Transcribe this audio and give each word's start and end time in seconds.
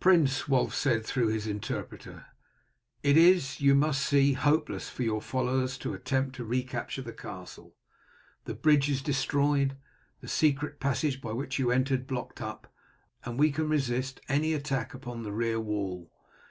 "Prince," 0.00 0.48
Wulf 0.48 0.74
said 0.74 1.04
through 1.04 1.28
his 1.28 1.46
interpreter, 1.46 2.24
"it 3.02 3.18
is, 3.18 3.60
you 3.60 3.74
must 3.74 4.00
see, 4.00 4.32
hopeless 4.32 4.88
for 4.88 5.02
your 5.02 5.20
followers 5.20 5.76
to 5.76 5.92
attempt 5.92 6.34
to 6.36 6.44
recapture 6.46 7.02
this 7.02 7.20
castle. 7.20 7.76
The 8.46 8.54
bridge 8.54 8.88
is 8.88 9.02
destroyed, 9.02 9.76
the 10.22 10.28
secret 10.28 10.80
passage 10.80 11.20
by 11.20 11.32
which 11.34 11.58
you 11.58 11.70
entered 11.70 12.06
blocked 12.06 12.40
up, 12.40 12.72
and 13.26 13.38
we 13.38 13.52
can 13.52 13.68
resist 13.68 14.22
any 14.26 14.54
attack 14.54 14.94
upon 14.94 15.22
the 15.22 15.32
rear 15.32 15.60
wall. 15.60 16.10